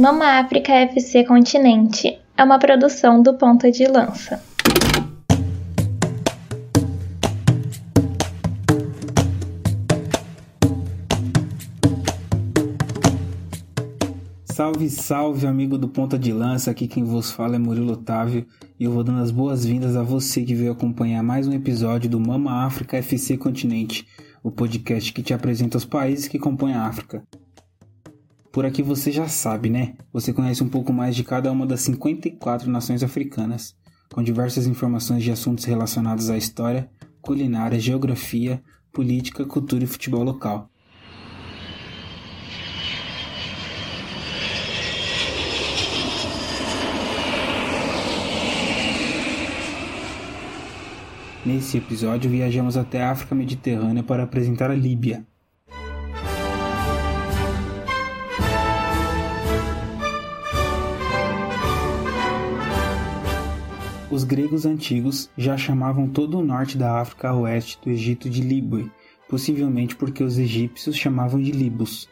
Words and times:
Mama 0.00 0.38
África 0.38 0.72
FC 0.72 1.24
Continente 1.24 2.18
é 2.34 2.42
uma 2.42 2.58
produção 2.58 3.22
do 3.22 3.34
Ponta 3.34 3.70
de 3.70 3.86
Lança. 3.86 4.42
Salve, 14.46 14.88
salve, 14.88 15.46
amigo 15.46 15.76
do 15.76 15.86
Ponta 15.86 16.18
de 16.18 16.32
Lança. 16.32 16.70
Aqui 16.70 16.88
quem 16.88 17.04
vos 17.04 17.30
fala 17.30 17.56
é 17.56 17.58
Murilo 17.58 17.92
Otávio 17.92 18.46
e 18.78 18.84
eu 18.84 18.92
vou 18.92 19.04
dando 19.04 19.20
as 19.20 19.30
boas-vindas 19.30 19.96
a 19.96 20.02
você 20.02 20.42
que 20.42 20.54
veio 20.54 20.72
acompanhar 20.72 21.22
mais 21.22 21.46
um 21.46 21.52
episódio 21.52 22.08
do 22.08 22.18
Mama 22.18 22.64
África 22.64 22.96
FC 22.96 23.36
Continente, 23.36 24.06
o 24.42 24.50
podcast 24.50 25.12
que 25.12 25.22
te 25.22 25.34
apresenta 25.34 25.76
os 25.76 25.84
países 25.84 26.26
que 26.26 26.38
compõem 26.38 26.72
a 26.72 26.86
África. 26.86 27.22
Por 28.52 28.66
aqui 28.66 28.82
você 28.82 29.12
já 29.12 29.28
sabe, 29.28 29.70
né? 29.70 29.94
Você 30.12 30.32
conhece 30.32 30.60
um 30.64 30.68
pouco 30.68 30.92
mais 30.92 31.14
de 31.14 31.22
cada 31.22 31.52
uma 31.52 31.64
das 31.64 31.82
54 31.82 32.68
nações 32.68 33.00
africanas, 33.00 33.76
com 34.12 34.24
diversas 34.24 34.66
informações 34.66 35.22
de 35.22 35.30
assuntos 35.30 35.64
relacionados 35.64 36.28
à 36.30 36.36
história, 36.36 36.90
culinária, 37.22 37.78
geografia, 37.78 38.60
política, 38.92 39.44
cultura 39.44 39.84
e 39.84 39.86
futebol 39.86 40.24
local. 40.24 40.68
Nesse 51.46 51.78
episódio, 51.78 52.28
viajamos 52.28 52.76
até 52.76 53.00
a 53.00 53.12
África 53.12 53.32
Mediterrânea 53.32 54.02
para 54.02 54.24
apresentar 54.24 54.72
a 54.72 54.74
Líbia, 54.74 55.24
Os 64.20 64.24
gregos 64.24 64.66
antigos 64.66 65.30
já 65.34 65.56
chamavam 65.56 66.06
todo 66.06 66.38
o 66.38 66.44
norte 66.44 66.76
da 66.76 67.00
África 67.00 67.30
a 67.30 67.34
oeste 67.34 67.78
do 67.82 67.88
Egito 67.88 68.28
de 68.28 68.42
Líbia, 68.42 68.84
possivelmente 69.26 69.96
porque 69.96 70.22
os 70.22 70.36
egípcios 70.36 70.94
chamavam 70.94 71.40
de 71.40 71.50
Libos. 71.50 72.06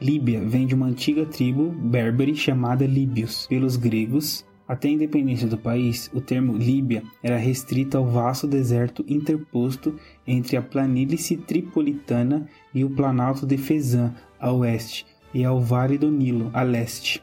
Líbia 0.00 0.40
vem 0.40 0.68
de 0.68 0.76
uma 0.76 0.86
antiga 0.86 1.26
tribo 1.26 1.70
berbere 1.70 2.36
chamada 2.36 2.86
Líbios 2.86 3.48
pelos 3.48 3.74
gregos. 3.74 4.46
Até 4.68 4.86
a 4.86 4.92
independência 4.92 5.48
do 5.48 5.58
país, 5.58 6.08
o 6.14 6.20
termo 6.20 6.56
Líbia 6.56 7.02
era 7.24 7.36
restrito 7.36 7.98
ao 7.98 8.06
vasto 8.06 8.46
deserto 8.46 9.04
interposto 9.08 9.96
entre 10.24 10.56
a 10.56 10.62
planície 10.62 11.38
tripolitana 11.38 12.46
e 12.72 12.84
o 12.84 12.90
planalto 12.90 13.44
de 13.44 13.58
Fezan, 13.58 14.14
a 14.38 14.52
oeste, 14.52 15.04
e 15.34 15.44
ao 15.44 15.60
Vale 15.60 15.98
do 15.98 16.08
Nilo, 16.08 16.52
a 16.54 16.62
leste. 16.62 17.20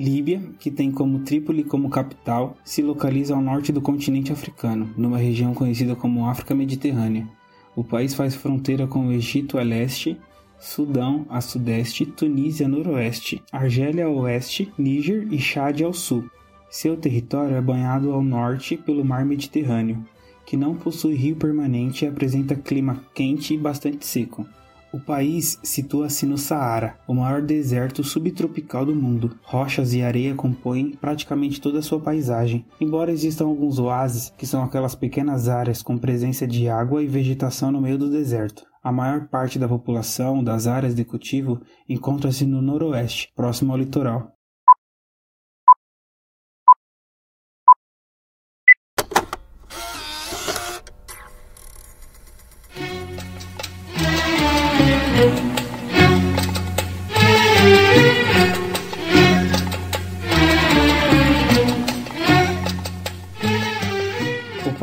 Líbia, 0.00 0.40
que 0.58 0.70
tem 0.70 0.90
como 0.90 1.18
Trípoli 1.18 1.62
como 1.62 1.90
capital, 1.90 2.56
se 2.64 2.80
localiza 2.80 3.34
ao 3.34 3.42
norte 3.42 3.70
do 3.70 3.82
continente 3.82 4.32
africano, 4.32 4.88
numa 4.96 5.18
região 5.18 5.52
conhecida 5.52 5.94
como 5.94 6.24
África 6.24 6.54
Mediterrânea. 6.54 7.28
O 7.76 7.84
país 7.84 8.14
faz 8.14 8.34
fronteira 8.34 8.86
com 8.86 9.08
o 9.08 9.12
Egito 9.12 9.58
a 9.58 9.62
leste, 9.62 10.16
Sudão 10.58 11.26
a 11.28 11.42
sudeste, 11.42 12.06
Tunísia 12.06 12.64
a 12.64 12.68
noroeste, 12.70 13.42
Argélia 13.52 14.06
a 14.06 14.08
oeste, 14.08 14.72
Níger 14.78 15.28
e 15.30 15.38
Chad 15.38 15.82
ao 15.82 15.92
sul. 15.92 16.24
Seu 16.70 16.96
território 16.96 17.56
é 17.56 17.60
banhado 17.60 18.10
ao 18.10 18.22
norte 18.22 18.78
pelo 18.78 19.04
Mar 19.04 19.26
Mediterrâneo, 19.26 20.02
que 20.46 20.56
não 20.56 20.76
possui 20.76 21.14
rio 21.14 21.36
permanente 21.36 22.06
e 22.06 22.08
apresenta 22.08 22.54
clima 22.54 23.04
quente 23.14 23.52
e 23.52 23.58
bastante 23.58 24.06
seco. 24.06 24.46
O 24.92 24.98
país 24.98 25.56
situa-se 25.62 26.26
no 26.26 26.36
Saara, 26.36 26.98
o 27.06 27.14
maior 27.14 27.40
deserto 27.40 28.02
subtropical 28.02 28.84
do 28.84 28.94
mundo. 28.94 29.38
Rochas 29.42 29.94
e 29.94 30.02
areia 30.02 30.34
compõem 30.34 30.90
praticamente 30.90 31.60
toda 31.60 31.78
a 31.78 31.82
sua 31.82 32.00
paisagem, 32.00 32.66
embora 32.80 33.12
existam 33.12 33.46
alguns 33.46 33.78
oásis, 33.78 34.32
que 34.36 34.46
são 34.46 34.64
aquelas 34.64 34.96
pequenas 34.96 35.48
áreas 35.48 35.80
com 35.80 35.96
presença 35.96 36.44
de 36.44 36.68
água 36.68 37.04
e 37.04 37.06
vegetação 37.06 37.70
no 37.70 37.80
meio 37.80 37.96
do 37.96 38.10
deserto. 38.10 38.64
A 38.82 38.90
maior 38.90 39.28
parte 39.28 39.60
da 39.60 39.68
população 39.68 40.42
das 40.42 40.66
áreas 40.66 40.94
de 40.94 41.04
cultivo 41.04 41.60
encontra-se 41.88 42.44
no 42.44 42.60
noroeste, 42.60 43.30
próximo 43.36 43.72
ao 43.72 43.78
litoral. 43.78 44.39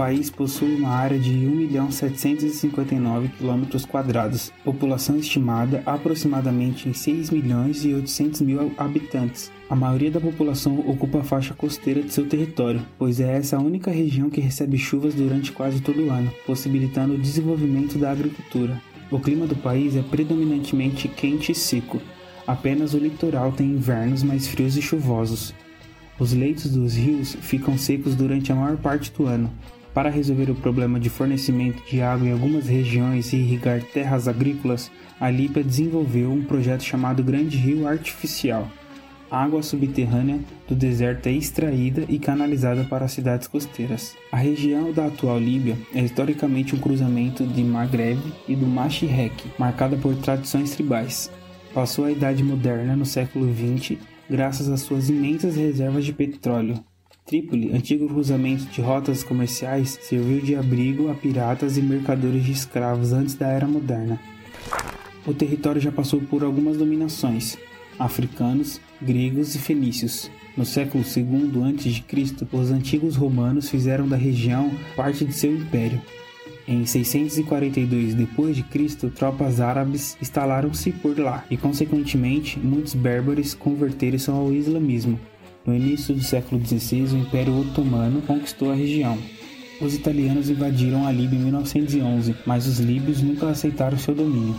País 0.07 0.29
possui 0.29 0.73
uma 0.75 0.91
área 0.91 1.19
de 1.19 1.33
1.759 1.33 3.29
km, 3.37 3.65
população 4.63 5.17
estimada 5.17 5.83
aproximadamente 5.85 6.87
em 6.87 6.93
6 6.93 7.29
milhões 7.29 7.83
e 7.83 7.93
800 7.93 8.39
mil 8.39 8.71
habitantes. 8.77 9.51
A 9.69 9.75
maioria 9.75 10.09
da 10.09 10.21
população 10.21 10.79
ocupa 10.79 11.19
a 11.19 11.23
faixa 11.25 11.53
costeira 11.53 12.01
de 12.01 12.13
seu 12.13 12.25
território, 12.25 12.79
pois 12.97 13.19
é 13.19 13.35
essa 13.35 13.57
a 13.57 13.59
única 13.59 13.91
região 13.91 14.29
que 14.29 14.39
recebe 14.39 14.77
chuvas 14.77 15.13
durante 15.13 15.51
quase 15.51 15.81
todo 15.81 16.01
o 16.01 16.09
ano, 16.09 16.31
possibilitando 16.45 17.15
o 17.15 17.19
desenvolvimento 17.19 17.97
da 17.97 18.09
agricultura. 18.09 18.81
O 19.11 19.19
clima 19.19 19.45
do 19.45 19.57
país 19.57 19.93
é 19.97 20.01
predominantemente 20.01 21.09
quente 21.09 21.51
e 21.51 21.55
seco. 21.55 22.01
Apenas 22.47 22.93
o 22.93 22.97
litoral 22.97 23.51
tem 23.51 23.71
invernos 23.71 24.23
mais 24.23 24.47
frios 24.47 24.77
e 24.77 24.81
chuvosos. 24.81 25.53
Os 26.17 26.31
leitos 26.31 26.71
dos 26.71 26.95
rios 26.95 27.35
ficam 27.41 27.77
secos 27.77 28.15
durante 28.15 28.53
a 28.53 28.55
maior 28.55 28.77
parte 28.77 29.11
do 29.11 29.25
ano, 29.27 29.51
para 29.97 30.11
resolver 30.11 30.51
o 30.51 30.53
problema 30.53 30.99
de 30.99 31.09
fornecimento 31.09 31.81
de 31.89 32.03
água 32.03 32.27
em 32.27 32.31
algumas 32.31 32.67
regiões 32.67 33.33
e 33.33 33.37
irrigar 33.37 33.81
terras 33.81 34.27
agrícolas, 34.27 34.91
a 35.19 35.27
Líbia 35.27 35.63
desenvolveu 35.63 36.31
um 36.31 36.43
projeto 36.43 36.83
chamado 36.83 37.23
Grande 37.23 37.57
Rio 37.57 37.87
Artificial. 37.87 38.69
A 39.31 39.43
água 39.43 39.63
subterrânea 39.63 40.39
do 40.67 40.75
deserto 40.75 41.25
é 41.25 41.31
extraída 41.31 42.05
e 42.07 42.19
canalizada 42.19 42.83
para 42.83 43.05
as 43.05 43.11
cidades 43.11 43.47
costeiras. 43.47 44.15
A 44.31 44.37
região 44.37 44.93
da 44.93 45.07
atual 45.07 45.39
Líbia 45.39 45.75
é 45.95 46.03
historicamente 46.03 46.75
um 46.75 46.79
cruzamento 46.79 47.43
de 47.43 47.63
Maghreb 47.63 48.19
e 48.47 48.55
do 48.55 48.67
Mashirek, 48.67 49.49
marcada 49.57 49.97
por 49.97 50.15
tradições 50.17 50.75
tribais. 50.75 51.31
Passou 51.73 52.05
a 52.05 52.11
Idade 52.11 52.43
Moderna 52.43 52.95
no 52.95 53.03
século 53.03 53.51
XX 53.51 53.97
graças 54.29 54.69
às 54.69 54.81
suas 54.81 55.09
imensas 55.09 55.55
reservas 55.55 56.05
de 56.05 56.13
petróleo, 56.13 56.83
Trípoli, 57.27 57.73
antigo 57.73 58.07
cruzamento 58.07 58.63
de 58.67 58.79
rotas 58.79 59.21
comerciais, 59.21 59.99
serviu 60.01 60.39
de 60.39 60.55
abrigo 60.55 61.11
a 61.11 61.13
piratas 61.13 61.77
e 61.77 61.81
mercadores 61.81 62.45
de 62.45 62.53
escravos 62.53 63.11
antes 63.11 63.33
da 63.33 63.47
Era 63.47 63.67
Moderna. 63.67 64.17
O 65.25 65.33
território 65.33 65.81
já 65.81 65.91
passou 65.91 66.21
por 66.21 66.41
algumas 66.41 66.77
dominações, 66.77 67.57
africanos, 67.99 68.79
gregos 69.01 69.55
e 69.55 69.59
fenícios. 69.59 70.31
No 70.55 70.65
século 70.65 71.03
II 71.03 71.63
a.C., 71.65 72.47
os 72.49 72.71
antigos 72.71 73.17
romanos 73.17 73.69
fizeram 73.69 74.07
da 74.07 74.15
região 74.15 74.71
parte 74.95 75.25
de 75.25 75.33
seu 75.33 75.53
império. 75.53 76.01
Em 76.65 76.85
642 76.85 78.13
d.C., 78.13 79.09
tropas 79.09 79.59
árabes 79.59 80.17
instalaram-se 80.21 80.93
por 80.93 81.19
lá 81.19 81.43
e, 81.51 81.57
consequentemente, 81.57 82.57
muitos 82.57 82.93
berberes 82.93 83.53
converteram-se 83.53 84.29
ao 84.29 84.53
islamismo. 84.53 85.19
No 85.67 85.75
início 85.75 86.15
do 86.15 86.23
século 86.23 86.65
XVI, 86.65 87.13
o 87.13 87.17
Império 87.17 87.59
Otomano 87.59 88.21
conquistou 88.21 88.71
a 88.71 88.73
região. 88.73 89.17
Os 89.81 89.93
italianos 89.93 90.49
invadiram 90.49 91.05
a 91.05 91.11
Líbia 91.11 91.37
em 91.37 91.41
1911, 91.41 92.33
mas 92.45 92.65
os 92.65 92.79
líbios 92.79 93.21
nunca 93.21 93.49
aceitaram 93.49 93.97
seu 93.97 94.15
domínio. 94.15 94.55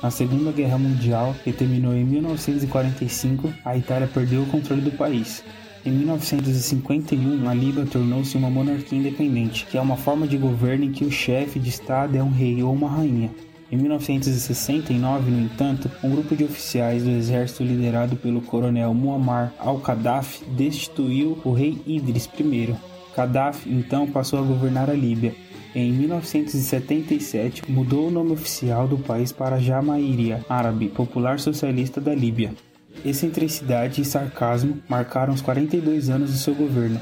Na 0.00 0.08
Segunda 0.08 0.52
Guerra 0.52 0.78
Mundial, 0.78 1.34
que 1.42 1.52
terminou 1.52 1.96
em 1.96 2.04
1945, 2.04 3.52
a 3.64 3.76
Itália 3.76 4.06
perdeu 4.06 4.42
o 4.42 4.46
controle 4.46 4.82
do 4.82 4.92
país. 4.92 5.42
Em 5.84 5.90
1951, 5.90 7.48
a 7.48 7.54
Líbia 7.54 7.84
tornou-se 7.84 8.36
uma 8.36 8.48
monarquia 8.48 8.96
independente, 8.96 9.66
que 9.66 9.76
é 9.76 9.80
uma 9.80 9.96
forma 9.96 10.28
de 10.28 10.36
governo 10.36 10.84
em 10.84 10.92
que 10.92 11.04
o 11.04 11.10
chefe 11.10 11.58
de 11.58 11.70
Estado 11.70 12.16
é 12.16 12.22
um 12.22 12.30
rei 12.30 12.62
ou 12.62 12.72
uma 12.72 12.88
rainha. 12.88 13.32
Em 13.72 13.76
1969, 13.78 15.30
no 15.30 15.40
entanto, 15.40 15.90
um 16.04 16.10
grupo 16.10 16.36
de 16.36 16.44
oficiais 16.44 17.04
do 17.04 17.08
exército 17.08 17.64
liderado 17.64 18.16
pelo 18.16 18.42
coronel 18.42 18.92
Muammar 18.92 19.50
al-Gaddafi 19.58 20.44
destituiu 20.44 21.38
o 21.42 21.54
rei 21.54 21.80
Idris 21.86 22.28
I. 22.38 22.76
Gaddafi 23.16 23.72
então 23.72 24.06
passou 24.06 24.40
a 24.40 24.42
governar 24.42 24.90
a 24.90 24.92
Líbia. 24.92 25.34
Em 25.74 25.90
1977, 25.90 27.62
mudou 27.66 28.08
o 28.08 28.10
nome 28.10 28.32
oficial 28.32 28.86
do 28.86 28.98
país 28.98 29.32
para 29.32 29.58
Jamahiriya 29.58 30.44
Árabe 30.50 30.88
Popular 30.88 31.40
Socialista 31.40 31.98
da 31.98 32.14
Líbia. 32.14 32.52
Excentricidade 33.02 34.02
e 34.02 34.04
sarcasmo 34.04 34.82
marcaram 34.86 35.32
os 35.32 35.40
42 35.40 36.10
anos 36.10 36.30
do 36.30 36.36
seu 36.36 36.54
governo. 36.54 37.00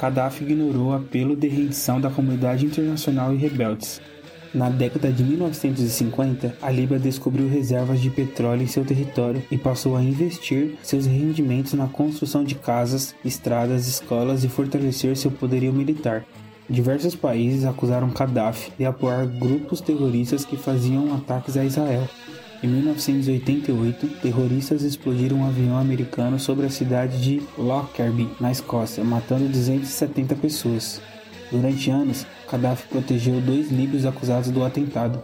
Gaddafi 0.00 0.44
ignorou 0.44 0.92
o 0.92 0.94
apelo 0.94 1.36
de 1.36 1.46
rendição 1.46 2.00
da 2.00 2.08
comunidade 2.08 2.64
internacional 2.64 3.34
e 3.34 3.36
rebeldes. 3.36 4.00
Na 4.52 4.68
década 4.68 5.12
de 5.12 5.22
1950, 5.22 6.56
a 6.60 6.70
Líbia 6.70 6.98
descobriu 6.98 7.48
reservas 7.48 8.00
de 8.00 8.10
petróleo 8.10 8.62
em 8.62 8.66
seu 8.66 8.84
território 8.84 9.42
e 9.48 9.56
passou 9.56 9.96
a 9.96 10.02
investir 10.02 10.74
seus 10.82 11.06
rendimentos 11.06 11.74
na 11.74 11.86
construção 11.86 12.42
de 12.42 12.56
casas, 12.56 13.14
estradas, 13.24 13.86
escolas 13.86 14.42
e 14.42 14.48
fortalecer 14.48 15.16
seu 15.16 15.30
poderio 15.30 15.72
militar. 15.72 16.24
Diversos 16.68 17.14
países 17.14 17.64
acusaram 17.64 18.10
Gaddafi 18.10 18.72
de 18.76 18.84
apoiar 18.84 19.24
grupos 19.24 19.80
terroristas 19.80 20.44
que 20.44 20.56
faziam 20.56 21.14
ataques 21.14 21.56
a 21.56 21.64
Israel. 21.64 22.08
Em 22.62 22.66
1988, 22.66 24.20
terroristas 24.20 24.82
explodiram 24.82 25.38
um 25.38 25.46
avião 25.46 25.78
americano 25.78 26.38
sobre 26.40 26.66
a 26.66 26.70
cidade 26.70 27.22
de 27.22 27.42
Lockerbie, 27.56 28.28
na 28.40 28.50
Escócia, 28.50 29.02
matando 29.02 29.48
270 29.48 30.34
pessoas. 30.34 31.00
Durante 31.50 31.90
anos, 31.90 32.26
Gaddafi 32.50 32.86
protegeu 32.88 33.40
dois 33.40 33.70
líbios 33.70 34.06
acusados 34.06 34.50
do 34.50 34.64
atentado. 34.64 35.22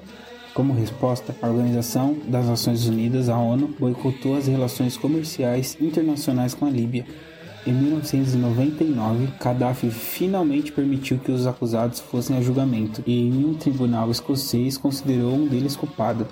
Como 0.55 0.73
resposta, 0.73 1.37
a 1.41 1.49
Organização 1.49 2.17
das 2.27 2.47
Nações 2.47 2.87
Unidas, 2.87 3.29
a 3.29 3.39
ONU, 3.39 3.75
boicotou 3.79 4.37
as 4.37 4.47
relações 4.47 4.97
comerciais 4.97 5.77
internacionais 5.81 6.55
com 6.55 6.67
a 6.67 6.71
Líbia. 6.71 7.07
Em 7.67 7.73
1999, 7.73 9.29
Gaddafi 9.43 9.91
finalmente 9.91 10.73
permitiu 10.73 11.19
que 11.19 11.31
os 11.31 11.47
acusados 11.47 12.01
fossem 12.01 12.37
a 12.37 12.41
julgamento 12.41 13.03
e 13.07 13.29
um 13.29 13.55
tribunal 13.55 14.11
escocês 14.11 14.79
considerou 14.79 15.35
um 15.35 15.47
deles 15.47 15.77
culpado. 15.77 16.27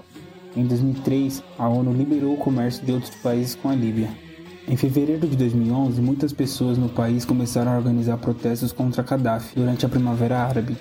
Em 0.56 0.64
2003, 0.64 1.42
a 1.58 1.68
ONU 1.68 1.92
liberou 1.92 2.34
o 2.34 2.38
comércio 2.38 2.84
de 2.84 2.92
outros 2.92 3.14
países 3.16 3.56
com 3.56 3.68
a 3.68 3.74
Líbia. 3.74 4.23
Em 4.66 4.76
fevereiro 4.76 5.28
de 5.28 5.36
2011, 5.36 6.00
muitas 6.00 6.32
pessoas 6.32 6.78
no 6.78 6.88
país 6.88 7.26
começaram 7.26 7.72
a 7.72 7.76
organizar 7.76 8.16
protestos 8.16 8.72
contra 8.72 9.02
Gaddafi 9.02 9.54
durante 9.54 9.84
a 9.84 9.88
Primavera 9.90 10.38
Árabe. 10.38 10.74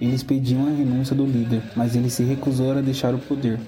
Eles 0.00 0.24
pediam 0.24 0.66
a 0.66 0.70
renúncia 0.70 1.14
do 1.14 1.24
líder, 1.24 1.62
mas 1.76 1.94
ele 1.94 2.10
se 2.10 2.24
recusou 2.24 2.72
a 2.72 2.80
deixar 2.80 3.14
o 3.14 3.18
poder. 3.18 3.60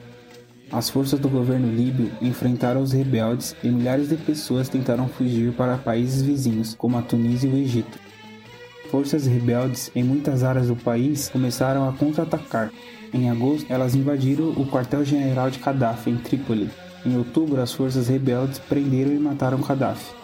As 0.72 0.90
forças 0.90 1.20
do 1.20 1.28
governo 1.28 1.72
líbio 1.72 2.10
enfrentaram 2.20 2.82
os 2.82 2.90
rebeldes 2.90 3.54
e 3.62 3.68
milhares 3.68 4.08
de 4.08 4.16
pessoas 4.16 4.68
tentaram 4.68 5.06
fugir 5.06 5.52
para 5.52 5.78
países 5.78 6.20
vizinhos, 6.20 6.74
como 6.74 6.98
a 6.98 7.02
Tunísia 7.02 7.48
e 7.48 7.52
o 7.52 7.56
Egito. 7.56 7.96
Forças 8.90 9.24
rebeldes 9.24 9.88
em 9.94 10.02
muitas 10.02 10.42
áreas 10.42 10.66
do 10.66 10.74
país 10.74 11.28
começaram 11.28 11.88
a 11.88 11.92
contra-atacar. 11.92 12.72
Em 13.12 13.30
agosto, 13.30 13.66
elas 13.68 13.94
invadiram 13.94 14.48
o 14.48 14.66
quartel-general 14.66 15.48
de 15.48 15.60
Gaddafi 15.60 16.10
em 16.10 16.16
Trípoli. 16.16 16.68
Em 17.04 17.16
outubro, 17.16 17.60
as 17.60 17.72
forças 17.72 18.08
rebeldes 18.08 18.58
prenderam 18.58 19.12
e 19.12 19.18
mataram 19.18 19.60
Gaddafi. 19.60 20.14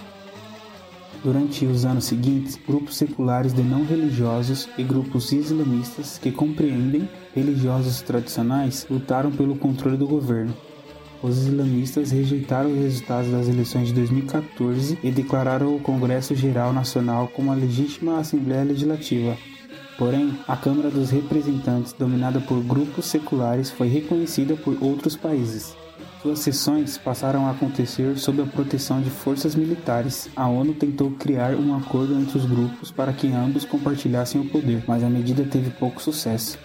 Durante 1.23 1.67
os 1.67 1.85
anos 1.85 2.05
seguintes, 2.05 2.59
grupos 2.67 2.97
seculares 2.97 3.53
de 3.53 3.63
não 3.63 3.85
religiosos 3.85 4.67
e 4.79 4.83
grupos 4.83 5.31
islamistas 5.33 6.17
que 6.17 6.33
compreendem 6.33 7.07
religiosos 7.35 8.01
tradicionais 8.01 8.87
lutaram 8.91 9.31
pelo 9.31 9.55
controle 9.57 9.99
do 9.99 10.07
governo. 10.07 10.55
Os 11.23 11.37
islamistas 11.37 12.11
rejeitaram 12.11 12.73
os 12.73 12.79
resultados 12.79 13.31
das 13.31 13.47
eleições 13.47 13.89
de 13.89 13.95
2014 13.95 14.99
e 15.03 15.11
declararam 15.11 15.77
o 15.77 15.81
Congresso 15.81 16.35
Geral 16.35 16.73
Nacional 16.73 17.29
como 17.29 17.53
a 17.53 17.55
legítima 17.55 18.19
Assembleia 18.19 18.65
Legislativa. 18.65 19.37
Porém, 19.99 20.39
a 20.49 20.57
Câmara 20.57 20.91
dos 20.91 21.11
Representantes, 21.11 21.93
dominada 21.93 22.41
por 22.41 22.63
grupos 22.63 23.05
seculares, 23.05 23.71
foi 23.71 23.89
reconhecida 23.89 24.57
por 24.57 24.83
outros 24.83 25.15
países. 25.15 25.77
Suas 26.23 26.41
sessões 26.41 26.99
passaram 26.99 27.47
a 27.47 27.53
acontecer 27.53 28.19
sob 28.19 28.43
a 28.43 28.47
proteção 28.47 29.01
de 29.01 29.09
forças 29.09 29.55
militares. 29.55 30.29
A 30.37 30.47
ONU 30.47 30.75
tentou 30.75 31.11
criar 31.13 31.55
um 31.55 31.75
acordo 31.75 32.13
entre 32.13 32.37
os 32.37 32.45
grupos 32.45 32.91
para 32.91 33.11
que 33.11 33.29
ambos 33.29 33.65
compartilhassem 33.65 34.39
o 34.39 34.45
poder, 34.45 34.85
mas 34.87 35.03
a 35.03 35.09
medida 35.09 35.45
teve 35.45 35.71
pouco 35.71 36.03
sucesso. 36.03 36.59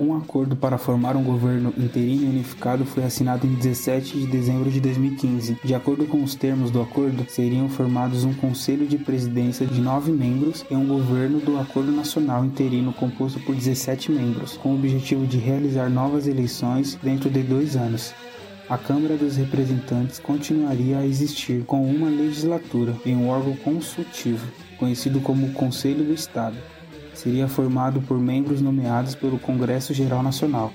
Um 0.00 0.16
acordo 0.16 0.56
para 0.56 0.78
formar 0.78 1.14
um 1.14 1.22
governo 1.22 1.72
interino 1.78 2.28
unificado 2.28 2.84
foi 2.84 3.04
assinado 3.04 3.46
em 3.46 3.54
17 3.54 4.18
de 4.18 4.26
dezembro 4.26 4.68
de 4.68 4.80
2015. 4.80 5.58
De 5.62 5.74
acordo 5.76 6.04
com 6.06 6.20
os 6.20 6.34
termos 6.34 6.72
do 6.72 6.82
acordo, 6.82 7.24
seriam 7.28 7.68
formados 7.68 8.24
um 8.24 8.34
conselho 8.34 8.84
de 8.84 8.98
presidência 8.98 9.64
de 9.64 9.80
nove 9.80 10.10
membros 10.10 10.64
e 10.68 10.74
um 10.74 10.88
governo 10.88 11.38
do 11.38 11.56
Acordo 11.56 11.92
Nacional 11.92 12.44
Interino 12.44 12.92
composto 12.92 13.38
por 13.40 13.54
17 13.54 14.10
membros, 14.10 14.56
com 14.56 14.72
o 14.72 14.74
objetivo 14.74 15.24
de 15.24 15.38
realizar 15.38 15.88
novas 15.88 16.26
eleições 16.26 16.98
dentro 17.00 17.30
de 17.30 17.44
dois 17.44 17.76
anos 17.76 18.12
a 18.72 18.78
Câmara 18.78 19.18
dos 19.18 19.36
Representantes 19.36 20.18
continuaria 20.18 20.96
a 20.96 21.06
existir 21.06 21.62
com 21.66 21.84
uma 21.84 22.08
legislatura 22.08 22.96
em 23.04 23.14
um 23.14 23.28
órgão 23.28 23.54
consultivo, 23.54 24.50
conhecido 24.78 25.20
como 25.20 25.52
Conselho 25.52 26.02
do 26.02 26.14
Estado. 26.14 26.56
Seria 27.12 27.46
formado 27.46 28.00
por 28.00 28.18
membros 28.18 28.62
nomeados 28.62 29.14
pelo 29.14 29.38
Congresso 29.38 29.92
Geral 29.92 30.22
Nacional. 30.22 30.72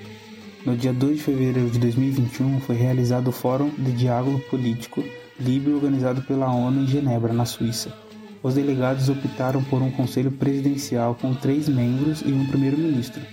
No 0.64 0.78
dia 0.78 0.94
2 0.94 1.18
de 1.18 1.24
fevereiro 1.24 1.72
de 1.72 1.80
2021 1.80 2.60
foi 2.60 2.76
realizado 2.76 3.30
o 3.30 3.32
Fórum 3.32 3.72
de 3.76 3.92
Diálogo 3.92 4.40
Político 4.42 5.04
Líbio 5.40 5.74
organizado 5.74 6.22
pela 6.22 6.54
ONU 6.54 6.84
em 6.84 6.88
Genebra, 6.88 7.34
na 7.34 7.46
Suíça. 7.46 7.92
Os 8.44 8.54
delegados 8.54 9.10
optaram 9.10 9.64
por 9.64 9.82
um 9.82 9.90
conselho 9.90 10.32
presidencial 10.32 11.16
com 11.20 11.34
três 11.34 11.68
membros 11.68 12.22
e 12.22 12.32
um 12.32 12.46
primeiro-ministro. 12.46 13.24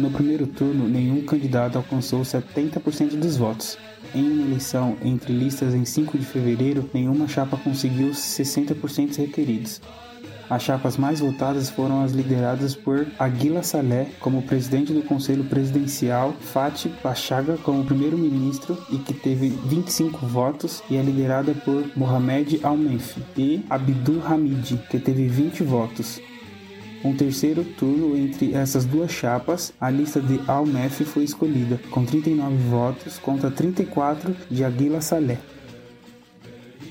No 0.00 0.10
primeiro 0.10 0.46
turno, 0.46 0.88
nenhum 0.88 1.20
candidato 1.26 1.76
alcançou 1.76 2.22
70% 2.22 3.16
dos 3.16 3.36
votos. 3.36 3.76
Em 4.14 4.22
uma 4.22 4.46
eleição 4.46 4.96
entre 5.04 5.30
listas 5.30 5.74
em 5.74 5.84
5 5.84 6.16
de 6.16 6.24
fevereiro, 6.24 6.88
nenhuma 6.94 7.28
chapa 7.28 7.58
conseguiu 7.58 8.08
os 8.08 8.16
60% 8.16 9.18
requeridos. 9.18 9.78
As 10.48 10.62
chapas 10.62 10.96
mais 10.96 11.20
votadas 11.20 11.68
foram 11.68 12.02
as 12.02 12.12
lideradas 12.12 12.74
por 12.74 13.06
Aguila 13.18 13.62
Saleh 13.62 14.08
como 14.20 14.40
presidente 14.40 14.90
do 14.90 15.02
Conselho 15.02 15.44
Presidencial, 15.44 16.32
Fatih 16.40 16.90
Bachaga 17.04 17.58
como 17.58 17.84
primeiro-ministro 17.84 18.78
e 18.90 18.96
que 18.96 19.12
teve 19.12 19.50
25 19.50 20.26
votos, 20.26 20.82
e 20.88 20.96
é 20.96 21.02
liderada 21.02 21.52
por 21.52 21.84
Mohamed 21.94 22.58
Al-Menfi 22.62 23.22
e 23.36 23.66
Abdul 23.68 24.22
Hamid, 24.26 24.80
que 24.88 24.98
teve 24.98 25.28
20 25.28 25.62
votos. 25.62 26.18
Um 27.02 27.14
terceiro 27.14 27.64
turno 27.64 28.14
entre 28.14 28.52
essas 28.52 28.84
duas 28.84 29.10
chapas, 29.10 29.72
a 29.80 29.88
lista 29.88 30.20
de 30.20 30.38
Al-Mef 30.46 31.02
foi 31.04 31.24
escolhida, 31.24 31.80
com 31.90 32.04
39 32.04 32.54
votos 32.68 33.18
contra 33.18 33.50
34 33.50 34.36
de 34.50 34.62
Aguila 34.62 35.00
Saleh. 35.00 35.38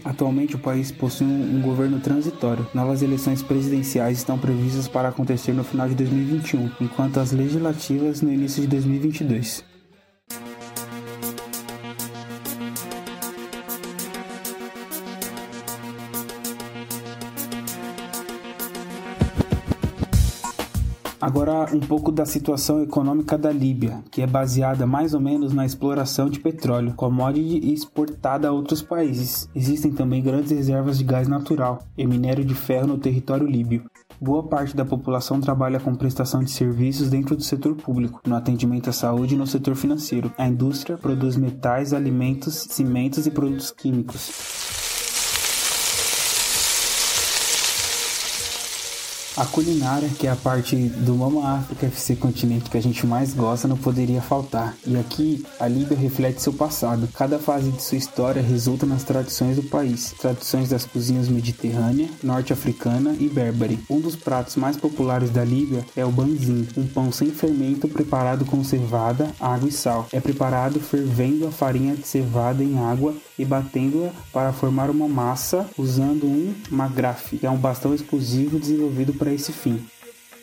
Atualmente 0.03 0.55
o 0.55 0.59
país 0.59 0.91
possui 0.91 1.27
um, 1.27 1.61
governo 1.61 1.99
transitório. 1.99 2.65
Novas 2.73 3.03
eleições 3.03 3.43
presidenciais 3.43 4.17
estão 4.17 4.39
previstas 4.39 4.87
para 4.87 5.09
acontecer 5.09 5.53
no 5.53 5.63
final 5.63 5.87
de 5.87 5.93
2021, 5.93 6.71
enquanto 6.81 7.19
as 7.19 7.31
legislativas 7.31 8.21
no 8.21 8.33
início 8.33 8.61
de 8.61 8.67
2022. 8.67 9.68
Agora, 21.21 21.65
um 21.75 21.81
pouco 21.81 22.13
da 22.13 22.25
situação 22.25 22.81
econômica 22.81 23.37
da 23.37 23.51
Líbia, 23.51 24.01
que 24.09 24.21
é 24.21 24.27
baseada 24.27 24.87
mais 24.87 25.13
ou 25.13 25.19
menos 25.19 25.53
na 25.53 25.65
exploração 25.65 26.29
de 26.29 26.39
petróleo, 26.39 26.93
commodity 26.93 27.73
exportada 27.73 28.47
a 28.47 28.51
outros 28.53 28.81
países. 28.81 29.49
Existem 29.53 29.91
também 29.91 30.23
grandes 30.23 30.51
reservas 30.51 30.97
de 30.97 31.03
gás 31.03 31.27
natural 31.27 31.79
e 31.97 32.07
minério 32.07 32.45
de 32.45 32.55
ferro 32.55 32.87
no 32.87 32.97
território 32.97 33.45
líbio. 33.45 33.83
Boa 34.21 34.43
parte 34.43 34.73
da 34.75 34.85
população 34.85 35.41
trabalha 35.41 35.79
com 35.79 35.93
prestação 35.93 36.41
de 36.41 36.51
serviços 36.51 37.09
dentro 37.09 37.35
do 37.35 37.43
setor 37.43 37.75
público, 37.75 38.21
no 38.25 38.35
atendimento 38.35 38.89
à 38.89 38.93
saúde 38.93 39.35
e 39.35 39.37
no 39.37 39.47
setor 39.47 39.75
financeiro. 39.75 40.31
A 40.37 40.47
indústria 40.47 40.97
produz 40.97 41.35
metais, 41.35 41.93
alimentos, 41.93 42.67
cimentos 42.69 43.27
e 43.27 43.31
produtos 43.31 43.71
químicos. 43.71 44.78
A 49.39 49.45
culinária, 49.45 50.09
que 50.09 50.27
é 50.27 50.29
a 50.29 50.35
parte 50.35 50.75
do 50.75 51.15
Mama 51.15 51.59
África 51.59 51.85
FC 51.85 52.13
Continente 52.17 52.69
que 52.69 52.77
a 52.77 52.81
gente 52.81 53.07
mais 53.07 53.33
gosta, 53.33 53.69
não 53.69 53.77
poderia 53.77 54.21
faltar. 54.21 54.75
E 54.85 54.97
aqui 54.97 55.45
a 55.57 55.65
Líbia 55.65 55.95
reflete 55.95 56.41
seu 56.41 56.51
passado. 56.51 57.07
Cada 57.13 57.39
fase 57.39 57.71
de 57.71 57.81
sua 57.81 57.97
história 57.97 58.41
resulta 58.41 58.85
nas 58.85 59.05
tradições 59.05 59.55
do 59.55 59.63
país. 59.63 60.13
Tradições 60.19 60.67
das 60.67 60.83
cozinhas 60.83 61.29
mediterrânea, 61.29 62.09
norte-africana 62.21 63.15
e 63.17 63.29
berbere. 63.29 63.79
Um 63.89 64.01
dos 64.01 64.13
pratos 64.13 64.57
mais 64.57 64.75
populares 64.75 65.29
da 65.29 65.45
Líbia 65.45 65.85
é 65.95 66.03
o 66.03 66.11
banzin, 66.11 66.67
um 66.75 66.85
pão 66.85 67.09
sem 67.09 67.31
fermento 67.31 67.87
preparado 67.87 68.43
com 68.43 68.61
cevada, 68.61 69.31
água 69.39 69.69
e 69.69 69.71
sal. 69.71 70.05
É 70.11 70.19
preparado 70.19 70.81
fervendo 70.81 71.47
a 71.47 71.51
farinha 71.51 71.95
de 71.95 72.05
cevada 72.05 72.61
em 72.61 72.77
água 72.77 73.15
e 73.37 73.45
batendo-a 73.45 74.11
para 74.33 74.51
formar 74.51 74.89
uma 74.89 75.07
massa 75.07 75.65
usando 75.77 76.25
um 76.25 76.53
magrafe, 76.69 77.37
que 77.37 77.45
é 77.45 77.49
um 77.49 77.55
bastão 77.55 77.95
exclusivo 77.95 78.59
desenvolvido 78.59 79.13
para 79.13 79.28
esse 79.33 79.51
fim. 79.51 79.79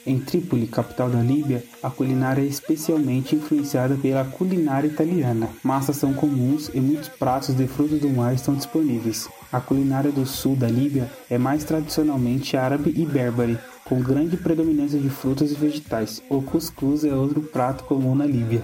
Em 0.06 0.20
Trípoli, 0.20 0.68
capital 0.68 1.10
da 1.10 1.20
Líbia, 1.20 1.64
a 1.82 1.90
culinária 1.90 2.40
é 2.40 2.44
especialmente 2.44 3.34
influenciada 3.34 3.96
pela 3.96 4.24
culinária 4.24 4.86
italiana. 4.86 5.48
Massas 5.64 5.96
são 5.96 6.14
comuns 6.14 6.70
e 6.72 6.80
muitos 6.80 7.08
pratos 7.08 7.56
de 7.56 7.66
frutos 7.66 7.98
do 7.98 8.08
mar 8.08 8.32
estão 8.32 8.54
disponíveis. 8.54 9.28
A 9.52 9.60
culinária 9.60 10.12
do 10.12 10.24
sul 10.24 10.54
da 10.54 10.68
Líbia 10.68 11.10
é 11.28 11.36
mais 11.36 11.64
tradicionalmente 11.64 12.56
árabe 12.56 12.94
e 12.96 13.04
berbere, 13.04 13.58
com 13.84 14.00
grande 14.00 14.36
predominância 14.36 14.98
de 14.98 15.10
frutas 15.10 15.50
e 15.50 15.54
vegetais. 15.54 16.22
O 16.28 16.40
cuscuz 16.40 17.04
é 17.04 17.12
outro 17.12 17.40
prato 17.42 17.82
comum 17.82 18.14
na 18.14 18.26
Líbia. 18.26 18.62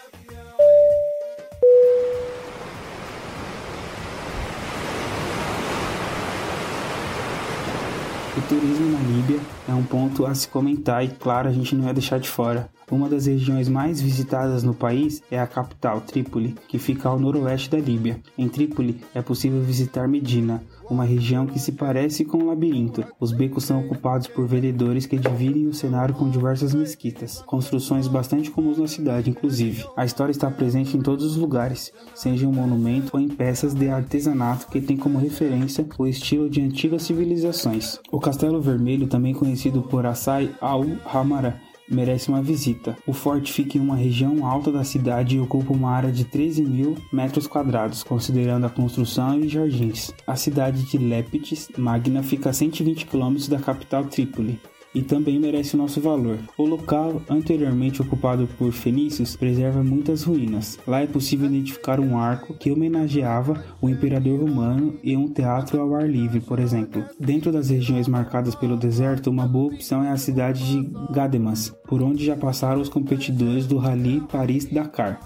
O 8.35 8.41
turismo 8.49 8.91
na 8.91 9.01
Líbia 9.01 9.41
é 9.69 9.73
um 9.75 9.83
ponto 9.83 10.25
a 10.25 10.35
se 10.35 10.49
comentar 10.49 11.05
e, 11.05 11.09
claro, 11.09 11.51
a 11.51 11.53
gente 11.53 11.75
não 11.75 11.87
ia 11.87 11.93
deixar 11.93 12.19
de 12.19 12.31
fora. 12.31 12.71
Uma 12.93 13.09
das 13.09 13.25
regiões 13.25 13.71
mais 13.71 14.03
visitadas 14.03 14.63
no 14.63 14.75
país 14.75 15.23
é 15.31 15.41
a 15.41 15.47
capital, 15.47 16.03
Trípoli, 16.03 16.55
que 16.69 16.79
fica 16.79 17.09
ao 17.09 17.19
noroeste 17.19 17.71
da 17.71 17.79
Líbia. 17.79 18.21
Em 18.37 18.51
Trípoli 18.51 19.01
é 19.15 19.23
possível 19.23 19.63
visitar 19.63 20.07
Medina, 20.07 20.63
uma 20.91 21.03
região 21.03 21.47
que 21.47 21.59
se 21.59 21.73
parece 21.73 22.23
com 22.23 22.37
um 22.37 22.49
labirinto. 22.49 23.03
Os 23.19 23.33
becos 23.33 23.65
são 23.65 23.81
ocupados 23.81 24.27
por 24.27 24.47
vendedores 24.47 25.07
que 25.07 25.17
dividem 25.17 25.67
o 25.67 25.73
cenário 25.73 26.15
com 26.15 26.29
diversas 26.29 26.75
mesquitas, 26.75 27.43
construções 27.47 28.07
bastante 28.07 28.51
comuns 28.51 28.77
na 28.77 28.87
cidade, 28.87 29.31
inclusive. 29.31 29.87
A 29.97 30.05
história 30.05 30.31
está 30.31 30.51
presente 30.51 30.95
em 30.95 31.01
todos 31.01 31.25
os 31.25 31.37
lugares, 31.39 31.91
seja 32.15 32.45
em 32.45 32.49
um 32.49 32.53
monumento 32.53 33.17
ou 33.17 33.21
em 33.21 33.29
peças 33.29 33.73
de 33.73 33.89
artesanato 33.89 34.67
que 34.67 34.83
tem 34.83 34.99
como 34.99 35.19
referência 35.19 35.87
o 35.97 36.07
estilo 36.07 36.51
de 36.51 36.61
antigas 36.61 37.05
civilizações. 37.05 37.99
O 38.11 38.21
Castelo 38.21 38.61
Vermelho, 38.61 39.07
também 39.07 39.33
conhecido 39.33 39.81
por 39.81 40.05
Assai 40.05 40.51
al-Hamara, 40.61 41.59
merece 41.89 42.29
uma 42.29 42.43
visita. 42.43 42.97
O 43.07 43.12
forte 43.12 43.53
fica 43.53 43.77
em 43.77 43.81
uma 43.81 43.97
região 43.97 44.47
alta 44.47 44.71
da 44.71 44.85
cidade 44.85 45.37
e 45.37 45.41
ocupa 45.41 45.73
uma 45.73 45.91
área 45.91 46.12
de 46.12 46.25
13 46.25 46.62
mil 46.62 46.97
metros 47.12 47.47
quadrados, 47.47 48.03
considerando 48.03 48.67
a 48.67 48.71
construção 48.71 49.39
e 49.41 49.49
jardins. 49.49 50.12
A 50.27 50.37
cidade 50.37 50.83
de 50.85 50.99
Leptis 50.99 51.69
Magna 51.77 52.23
fica 52.23 52.51
a 52.51 52.53
120 52.53 53.07
quilômetros 53.07 53.49
da 53.49 53.59
capital 53.59 54.05
Trípoli 54.05 54.59
e 54.95 55.03
também 55.03 55.39
merece 55.39 55.77
nosso 55.77 56.01
valor. 56.01 56.39
O 56.57 56.65
local, 56.65 57.23
anteriormente 57.29 58.03
ocupado 58.03 58.49
por 58.59 58.73
fenícios, 58.73 59.37
preserva 59.37 59.83
muitas 59.83 60.23
ruínas. 60.23 60.79
Lá 60.87 61.01
é 61.01 61.07
possível 61.07 61.47
identificar 61.47 62.01
um 62.01 62.19
arco 62.19 62.55
que 62.55 62.71
homenageava 62.71 63.63
o 63.81 63.89
imperador 63.89 64.41
romano 64.41 64.95
e 65.03 65.17
um 65.17 65.29
teatro 65.29 65.81
ao 65.81 65.95
ar 65.95 66.09
livre, 66.09 66.41
por 66.41 66.59
exemplo. 66.59 67.05
Dentro 67.19 67.51
das 67.51 67.71
regiões 67.71 68.09
marcadas 68.09 68.55
pelo 68.55 68.77
deserto, 68.77 69.31
uma 69.31 69.47
boa 69.47 69.73
opção 69.73 70.05
é 70.05 70.11
a 70.11 70.17
cidade 70.17 70.65
de 70.65 70.91
Gademas, 71.13 71.75
por 71.87 72.03
onde 72.03 72.25
já 72.25 72.37
passaram 72.37 72.81
os 72.81 72.89
competidores 72.89 73.67
do 73.67 73.79
Rally 73.79 74.21
Paris-Dakar. 74.31 75.21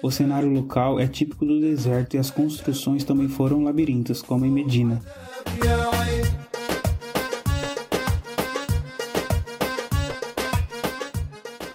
O 0.00 0.10
cenário 0.12 0.48
local 0.48 1.00
é 1.00 1.08
típico 1.08 1.44
do 1.44 1.60
deserto 1.60 2.14
e 2.14 2.18
as 2.18 2.30
construções 2.30 3.02
também 3.02 3.28
foram 3.28 3.64
labirintos, 3.64 4.22
como 4.22 4.46
em 4.46 4.50
Medina. 4.50 5.00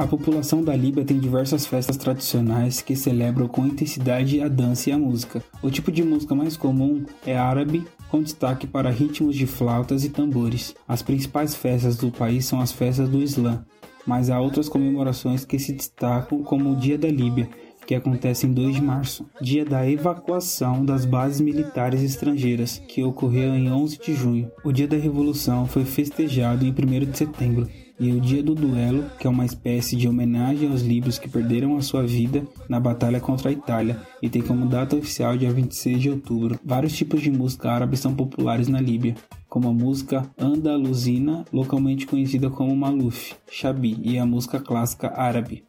A 0.04 0.08
população 0.08 0.62
da 0.62 0.76
Líbia 0.76 1.06
tem 1.06 1.18
diversas 1.18 1.66
festas 1.66 1.96
tradicionais 1.96 2.82
que 2.82 2.94
celebram 2.94 3.48
com 3.48 3.66
intensidade 3.66 4.42
a 4.42 4.50
dança 4.50 4.90
e 4.90 4.92
a 4.92 4.98
música. 4.98 5.42
O 5.62 5.72
tipo 5.72 5.90
de 5.90 6.04
música 6.04 6.36
mais 6.36 6.58
comum 6.58 7.06
é 7.26 7.38
árabe, 7.38 7.88
com 8.12 8.22
destaque 8.22 8.68
para 8.68 8.90
ritmos 8.90 9.34
de 9.34 9.48
flautas 9.48 10.04
e 10.04 10.10
tambores. 10.10 10.76
As 10.86 11.02
principais 11.02 11.56
festas 11.56 11.96
do 11.96 12.12
país 12.12 12.44
são 12.46 12.60
as 12.60 12.70
festas 12.74 13.08
do 13.08 13.24
Islã, 13.24 13.64
mas 14.06 14.30
há 14.30 14.42
outras 14.42 14.68
comemorações 14.68 15.46
que 15.46 15.58
se 15.58 15.72
destacam, 15.72 16.44
como 16.44 16.74
o 16.74 16.76
Dia 16.76 16.98
da 16.98 17.08
Líbia, 17.08 17.50
que 17.88 17.96
acontece 17.96 18.46
em 18.46 18.52
2 18.52 18.76
de 18.76 18.82
março, 18.82 19.26
dia 19.42 19.64
da 19.64 19.90
evacuação 19.90 20.84
das 20.84 21.06
bases 21.06 21.40
militares 21.40 22.04
estrangeiras, 22.04 22.78
que 22.90 23.02
ocorreu 23.02 23.56
em 23.56 23.72
11 23.72 24.00
de 24.00 24.14
junho. 24.14 24.52
O 24.66 24.74
dia 24.74 24.88
da 24.88 24.98
Revolução 24.98 25.66
foi 25.66 25.86
festejado 25.86 26.66
em 26.66 26.72
1 26.72 27.10
de 27.10 27.18
setembro 27.18 27.70
e 28.00 28.12
o 28.12 28.20
Dia 28.20 28.42
do 28.42 28.56
Duelo, 28.56 29.06
que 29.20 29.28
é 29.28 29.30
uma 29.30 29.46
espécie 29.46 29.96
de 29.96 30.08
homenagem 30.08 30.70
aos 30.70 30.82
líbios 30.82 31.18
que 31.18 31.30
perderam 31.30 31.78
a 31.78 31.82
sua 31.82 32.04
vida 32.04 32.46
na 32.68 32.80
batalha 32.80 33.20
contra 33.20 33.50
a 33.50 33.54
Itália 33.54 34.02
e 34.22 34.30
tem 34.30 34.42
como 34.42 34.66
data 34.66 34.96
oficial 34.96 35.38
dia 35.38 35.52
26 35.52 36.02
de 36.02 36.10
outubro. 36.10 36.60
Vários 36.64 36.94
tipos 36.94 37.22
de 37.22 37.32
música 37.32 37.72
árabe 37.72 37.96
são 37.98 38.14
populares 38.14 38.68
na 38.68 38.82
Líbia, 38.82 39.16
como 39.48 39.70
a 39.70 39.74
música 39.74 40.30
andaluzina, 40.38 41.46
localmente 41.54 42.08
conhecida 42.08 42.50
como 42.50 42.76
maluf, 42.76 43.36
shabi, 43.52 44.00
e 44.02 44.18
a 44.18 44.26
música 44.26 44.60
clássica 44.60 45.14
árabe. 45.16 45.64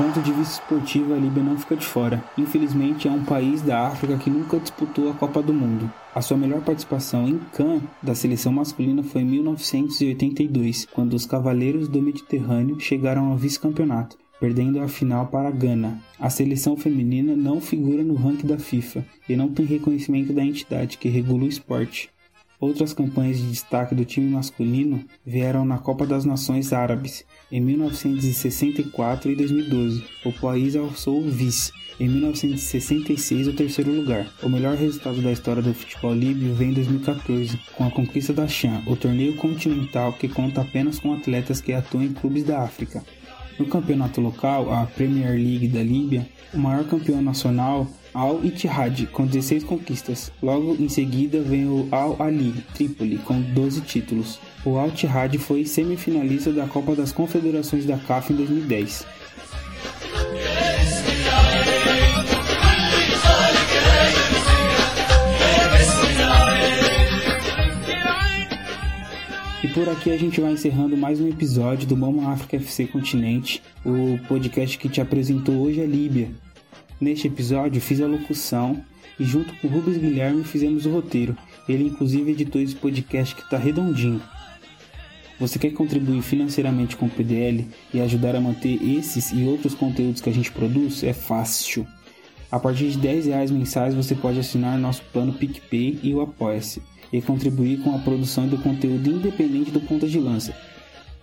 Ponto 0.00 0.22
de 0.22 0.32
vista 0.32 0.62
esportivo, 0.62 1.12
a 1.12 1.18
Líbia 1.18 1.42
não 1.42 1.58
fica 1.58 1.76
de 1.76 1.84
fora. 1.84 2.24
Infelizmente, 2.38 3.06
é 3.06 3.10
um 3.10 3.22
país 3.22 3.60
da 3.60 3.86
África 3.86 4.16
que 4.16 4.30
nunca 4.30 4.58
disputou 4.58 5.10
a 5.10 5.14
Copa 5.14 5.42
do 5.42 5.52
Mundo. 5.52 5.92
A 6.14 6.22
sua 6.22 6.38
melhor 6.38 6.62
participação 6.62 7.28
em 7.28 7.38
Cannes 7.52 7.82
da 8.02 8.14
seleção 8.14 8.50
masculina 8.50 9.02
foi 9.02 9.20
em 9.20 9.26
1982, 9.26 10.86
quando 10.90 11.12
os 11.12 11.26
Cavaleiros 11.26 11.86
do 11.86 12.00
Mediterrâneo 12.00 12.80
chegaram 12.80 13.26
ao 13.26 13.36
vice-campeonato, 13.36 14.16
perdendo 14.40 14.80
a 14.80 14.88
final 14.88 15.26
para 15.26 15.48
a 15.48 15.52
Gana. 15.52 16.00
A 16.18 16.30
seleção 16.30 16.78
feminina 16.78 17.36
não 17.36 17.60
figura 17.60 18.02
no 18.02 18.14
ranking 18.14 18.46
da 18.46 18.56
FIFA 18.56 19.04
e 19.28 19.36
não 19.36 19.50
tem 19.50 19.66
reconhecimento 19.66 20.32
da 20.32 20.42
entidade 20.42 20.96
que 20.96 21.10
regula 21.10 21.44
o 21.44 21.48
esporte. 21.48 22.08
Outras 22.60 22.92
campanhas 22.92 23.38
de 23.38 23.48
destaque 23.48 23.94
do 23.94 24.04
time 24.04 24.30
masculino 24.30 25.02
vieram 25.24 25.64
na 25.64 25.78
Copa 25.78 26.06
das 26.06 26.26
Nações 26.26 26.74
Árabes 26.74 27.24
em 27.50 27.58
1964 27.58 29.30
e 29.30 29.34
2012. 29.34 30.04
O 30.26 30.32
país 30.32 30.76
alçou 30.76 31.20
o 31.20 31.30
vice. 31.30 31.72
Em 31.98 32.06
1966, 32.06 33.48
o 33.48 33.54
terceiro 33.54 33.90
lugar. 33.90 34.30
O 34.42 34.48
melhor 34.48 34.76
resultado 34.76 35.22
da 35.22 35.32
história 35.32 35.62
do 35.62 35.72
futebol 35.72 36.14
líbio 36.14 36.54
vem 36.54 36.70
em 36.70 36.74
2014, 36.74 37.58
com 37.74 37.86
a 37.86 37.90
conquista 37.90 38.34
da 38.34 38.46
Chan, 38.46 38.82
o 38.86 38.94
torneio 38.94 39.36
continental 39.36 40.12
que 40.12 40.28
conta 40.28 40.60
apenas 40.60 40.98
com 40.98 41.14
atletas 41.14 41.62
que 41.62 41.72
atuam 41.72 42.04
em 42.04 42.12
clubes 42.12 42.44
da 42.44 42.62
África. 42.62 43.02
No 43.58 43.66
campeonato 43.66 44.20
local, 44.20 44.72
a 44.72 44.86
Premier 44.86 45.32
League 45.32 45.68
da 45.68 45.82
Líbia, 45.82 46.26
o 46.52 46.58
maior 46.58 46.84
campeão 46.84 47.20
nacional 47.22 47.86
Al 48.12 48.44
Ittihad 48.44 49.06
com 49.06 49.26
16 49.26 49.64
conquistas. 49.64 50.32
Logo 50.42 50.76
em 50.78 50.88
seguida 50.88 51.40
vem 51.40 51.66
o 51.66 51.88
Al 51.90 52.20
Ali 52.20 52.52
Trípoli 52.74 53.18
com 53.18 53.40
12 53.40 53.80
títulos. 53.82 54.38
O 54.64 54.76
Al 54.78 54.88
Ittihad 54.88 55.36
foi 55.38 55.64
semifinalista 55.64 56.52
da 56.52 56.66
Copa 56.66 56.94
das 56.94 57.12
Confederações 57.12 57.86
da 57.86 57.96
CAF 57.96 58.32
em 58.32 58.36
2010. 58.36 59.06
E 69.62 69.68
por 69.68 69.88
aqui 69.88 70.10
a 70.10 70.16
gente 70.16 70.40
vai 70.40 70.52
encerrando 70.52 70.96
mais 70.96 71.20
um 71.20 71.28
episódio 71.28 71.86
do 71.86 71.96
Mama 71.96 72.32
África 72.32 72.56
FC 72.56 72.86
Continente, 72.86 73.62
o 73.84 74.18
podcast 74.26 74.78
que 74.78 74.88
te 74.88 75.00
apresentou 75.00 75.56
hoje 75.56 75.82
a 75.82 75.86
Líbia, 75.86 76.30
Neste 77.00 77.28
episódio 77.28 77.80
fiz 77.80 77.98
a 78.02 78.06
locução 78.06 78.84
e 79.18 79.24
junto 79.24 79.54
com 79.54 79.68
Rubens 79.68 79.96
Guilherme 79.96 80.44
fizemos 80.44 80.84
o 80.84 80.90
roteiro. 80.90 81.34
Ele 81.66 81.84
inclusive 81.84 82.32
editou 82.32 82.60
esse 82.60 82.74
podcast 82.76 83.34
que 83.34 83.40
está 83.40 83.56
redondinho. 83.56 84.20
Você 85.38 85.58
quer 85.58 85.70
contribuir 85.70 86.20
financeiramente 86.20 86.98
com 86.98 87.06
o 87.06 87.10
PDL 87.10 87.66
e 87.94 88.00
ajudar 88.02 88.36
a 88.36 88.40
manter 88.40 88.78
esses 88.82 89.32
e 89.32 89.44
outros 89.44 89.74
conteúdos 89.74 90.20
que 90.20 90.28
a 90.28 90.32
gente 90.32 90.52
produz? 90.52 91.02
É 91.02 91.14
fácil. 91.14 91.86
A 92.52 92.60
partir 92.60 92.90
de 92.90 92.98
10 92.98 93.26
reais 93.26 93.50
mensais 93.50 93.94
você 93.94 94.14
pode 94.14 94.38
assinar 94.38 94.78
nosso 94.78 95.02
plano 95.10 95.32
PicPay 95.32 96.00
e 96.02 96.12
o 96.12 96.20
Apoia-se 96.20 96.82
e 97.10 97.22
contribuir 97.22 97.80
com 97.80 97.94
a 97.94 97.98
produção 98.00 98.46
do 98.46 98.58
conteúdo 98.58 99.10
independente 99.10 99.70
do 99.70 99.80
ponta 99.80 100.06
de 100.06 100.18
lança. 100.18 100.54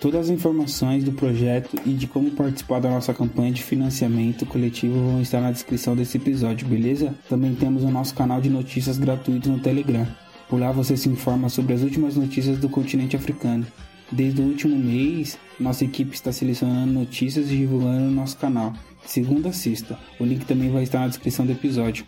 Todas 0.00 0.26
as 0.26 0.28
informações 0.28 1.02
do 1.02 1.10
projeto 1.10 1.76
e 1.84 1.92
de 1.92 2.06
como 2.06 2.30
participar 2.30 2.78
da 2.78 2.88
nossa 2.88 3.12
campanha 3.12 3.50
de 3.50 3.64
financiamento 3.64 4.46
coletivo 4.46 4.94
vão 4.94 5.20
estar 5.20 5.40
na 5.40 5.50
descrição 5.50 5.96
desse 5.96 6.18
episódio, 6.18 6.68
beleza? 6.68 7.12
Também 7.28 7.52
temos 7.56 7.82
o 7.82 7.90
nosso 7.90 8.14
canal 8.14 8.40
de 8.40 8.48
notícias 8.48 8.96
gratuito 8.96 9.48
no 9.48 9.58
Telegram. 9.58 10.06
Por 10.48 10.60
lá 10.60 10.70
você 10.70 10.96
se 10.96 11.08
informa 11.08 11.48
sobre 11.48 11.74
as 11.74 11.82
últimas 11.82 12.14
notícias 12.14 12.58
do 12.58 12.68
continente 12.68 13.16
africano. 13.16 13.66
Desde 14.10 14.40
o 14.40 14.44
último 14.44 14.78
mês, 14.78 15.36
nossa 15.58 15.84
equipe 15.84 16.14
está 16.14 16.30
selecionando 16.30 16.92
notícias 16.92 17.50
e 17.50 17.56
divulgando 17.56 18.04
no 18.04 18.12
nosso 18.12 18.36
canal, 18.36 18.72
segunda 19.04 19.48
a 19.48 19.52
sexta. 19.52 19.98
O 20.20 20.24
link 20.24 20.44
também 20.44 20.70
vai 20.70 20.84
estar 20.84 21.00
na 21.00 21.08
descrição 21.08 21.44
do 21.44 21.50
episódio. 21.50 22.06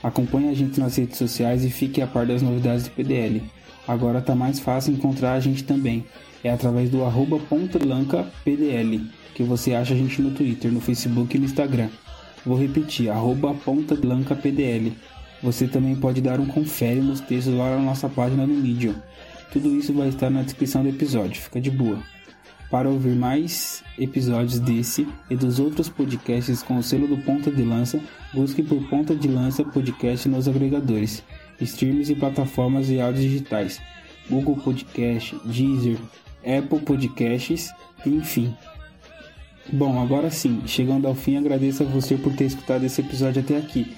Acompanhe 0.00 0.50
a 0.50 0.54
gente 0.54 0.78
nas 0.78 0.96
redes 0.96 1.18
sociais 1.18 1.64
e 1.64 1.70
fique 1.70 2.00
a 2.00 2.06
par 2.06 2.24
das 2.24 2.42
novidades 2.42 2.84
do 2.84 2.90
PDL. 2.92 3.42
Agora 3.88 4.20
tá 4.20 4.36
mais 4.36 4.60
fácil 4.60 4.92
encontrar 4.92 5.32
a 5.32 5.40
gente 5.40 5.64
também. 5.64 6.04
É 6.42 6.50
através 6.50 6.88
do 6.90 7.04
arroba 7.04 7.40
PDL, 8.44 9.00
que 9.34 9.42
você 9.42 9.74
acha 9.74 9.94
a 9.94 9.96
gente 9.96 10.22
no 10.22 10.30
Twitter, 10.30 10.70
no 10.70 10.80
Facebook 10.80 11.36
e 11.36 11.40
no 11.40 11.46
Instagram. 11.46 11.88
Vou 12.44 12.58
repetir, 12.58 13.10
arroba 13.10 13.54
PDL. 13.54 14.92
Você 15.42 15.66
também 15.66 15.94
pode 15.94 16.20
dar 16.20 16.40
um 16.40 16.46
confere 16.46 17.00
nos 17.00 17.20
textos 17.20 17.54
lá 17.54 17.76
na 17.76 17.82
nossa 17.82 18.08
página 18.08 18.46
no 18.46 18.54
Medium. 18.54 18.94
Tudo 19.52 19.74
isso 19.74 19.92
vai 19.92 20.08
estar 20.08 20.30
na 20.30 20.42
descrição 20.42 20.82
do 20.82 20.88
episódio, 20.88 21.40
fica 21.40 21.60
de 21.60 21.70
boa. 21.70 21.98
Para 22.70 22.90
ouvir 22.90 23.14
mais 23.14 23.82
episódios 23.98 24.58
desse 24.58 25.08
e 25.30 25.34
dos 25.34 25.58
outros 25.58 25.88
podcasts 25.88 26.62
com 26.62 26.76
o 26.76 26.82
selo 26.82 27.08
do 27.08 27.16
Ponta 27.18 27.50
de 27.50 27.62
Lança, 27.62 27.98
busque 28.34 28.62
por 28.62 28.82
Ponta 28.90 29.16
de 29.16 29.26
Lança 29.26 29.64
Podcast 29.64 30.28
nos 30.28 30.46
agregadores, 30.46 31.22
streams 31.60 32.12
e 32.12 32.14
plataformas 32.14 32.88
de 32.88 33.00
áudios 33.00 33.24
digitais, 33.24 33.80
Google 34.28 34.56
Podcast, 34.56 35.34
Deezer, 35.46 35.96
Apple 36.44 36.80
Podcasts, 36.80 37.70
enfim. 38.04 38.54
Bom, 39.70 40.00
agora 40.00 40.30
sim, 40.30 40.62
chegando 40.66 41.06
ao 41.06 41.14
fim, 41.14 41.36
agradeço 41.36 41.82
a 41.82 41.86
você 41.86 42.16
por 42.16 42.34
ter 42.34 42.44
escutado 42.44 42.84
esse 42.84 43.00
episódio 43.00 43.42
até 43.42 43.56
aqui. 43.56 43.96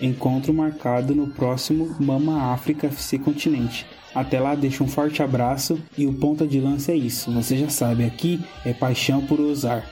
Encontro 0.00 0.52
marcado 0.52 1.14
no 1.14 1.28
próximo 1.28 1.94
Mama 2.00 2.52
África 2.52 2.88
FC 2.88 3.18
Continente. 3.18 3.86
Até 4.14 4.40
lá, 4.40 4.54
deixo 4.54 4.82
um 4.82 4.88
forte 4.88 5.22
abraço 5.22 5.80
e 5.96 6.06
o 6.06 6.12
ponta 6.12 6.46
de 6.46 6.60
lança 6.60 6.92
é 6.92 6.96
isso. 6.96 7.30
Você 7.32 7.56
já 7.56 7.68
sabe, 7.68 8.04
aqui 8.04 8.40
é 8.64 8.72
paixão 8.72 9.24
por 9.24 9.38
usar. 9.38 9.84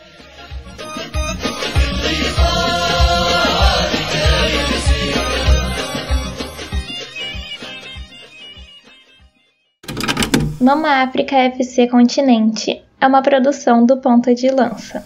Mama 10.60 11.02
África 11.02 11.36
FC 11.36 11.88
Continente 11.88 12.82
é 13.00 13.06
uma 13.06 13.22
produção 13.22 13.86
do 13.86 13.96
Ponta 13.96 14.34
de 14.34 14.50
Lança. 14.50 15.02